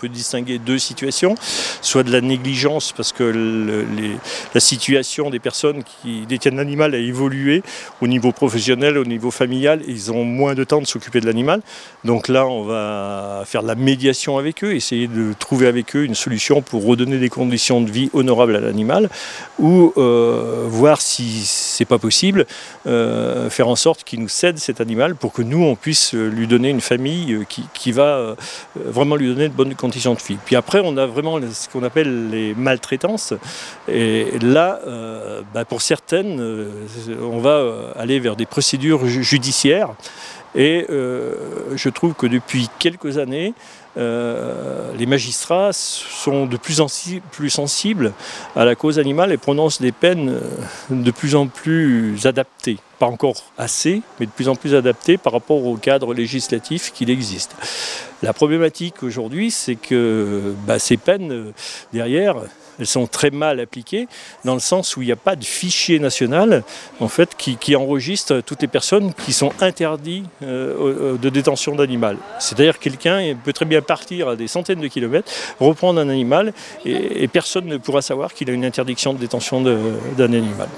[0.00, 1.34] peut distinguer deux situations,
[1.82, 3.24] soit de la négligence parce que
[4.54, 7.62] la situation des personnes qui détiennent l'animal a évolué
[8.00, 11.60] au niveau professionnel, au niveau familial, ils ont moins de temps de s'occuper de l'animal.
[12.04, 16.04] Donc là, on va faire de la médiation avec eux, essayer de trouver avec eux
[16.04, 19.10] une solution pour redonner des conditions de vie honorables à l'animal,
[19.58, 22.46] ou euh, voir si c'est pas possible,
[22.86, 26.46] euh, faire en sorte qu'il nous cède cet animal pour que nous, on puisse lui
[26.46, 28.34] donner une famille qui, qui va
[28.76, 29.89] vraiment lui donner de bonnes conditions
[30.44, 33.34] Puis après, on a vraiment ce qu'on appelle les maltraitances.
[33.88, 36.68] Et là, euh, bah, pour certaines, euh,
[37.20, 39.90] on va euh, aller vers des procédures judiciaires.
[40.56, 43.54] Et je trouve que depuis quelques années,
[43.96, 46.88] les magistrats sont de plus en
[47.30, 48.12] plus sensibles
[48.56, 50.40] à la cause animale et prononcent des peines
[50.90, 55.32] de plus en plus adaptées pas encore assez, mais de plus en plus adapté par
[55.32, 57.56] rapport au cadre législatif qu'il existe.
[58.22, 61.52] La problématique aujourd'hui, c'est que bah, ces peines, euh,
[61.94, 62.36] derrière,
[62.78, 64.06] elles sont très mal appliquées,
[64.44, 66.62] dans le sens où il n'y a pas de fichier national
[67.00, 72.18] en fait, qui, enregistre toutes les personnes qui sont interdites euh, de détention d'animal.
[72.38, 76.52] C'est-à-dire quelqu'un peut très bien partir à des centaines de kilomètres, reprendre un animal,
[76.84, 80.68] et personne ne pourra savoir qu'il a une interdiction de détention d'un animal.